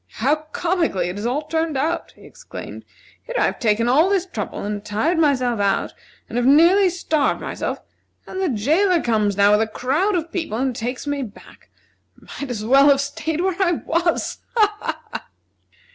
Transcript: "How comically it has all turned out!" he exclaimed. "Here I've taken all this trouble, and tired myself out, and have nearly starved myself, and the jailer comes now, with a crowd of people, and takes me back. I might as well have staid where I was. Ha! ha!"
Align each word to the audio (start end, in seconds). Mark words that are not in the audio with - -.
"How 0.13 0.37
comically 0.51 1.09
it 1.09 1.17
has 1.17 1.27
all 1.27 1.43
turned 1.43 1.77
out!" 1.77 2.13
he 2.15 2.23
exclaimed. 2.23 2.85
"Here 3.21 3.35
I've 3.37 3.59
taken 3.59 3.87
all 3.87 4.09
this 4.09 4.25
trouble, 4.25 4.63
and 4.63 4.83
tired 4.83 5.19
myself 5.19 5.59
out, 5.59 5.93
and 6.27 6.39
have 6.39 6.47
nearly 6.47 6.89
starved 6.89 7.39
myself, 7.39 7.79
and 8.25 8.41
the 8.41 8.49
jailer 8.49 8.99
comes 9.03 9.37
now, 9.37 9.51
with 9.51 9.61
a 9.61 9.67
crowd 9.71 10.15
of 10.15 10.31
people, 10.31 10.57
and 10.57 10.75
takes 10.75 11.05
me 11.05 11.21
back. 11.21 11.69
I 12.19 12.25
might 12.41 12.49
as 12.49 12.65
well 12.65 12.89
have 12.89 12.99
staid 12.99 13.41
where 13.41 13.55
I 13.61 13.73
was. 13.73 14.39
Ha! 14.55 14.73
ha!" 15.11 15.27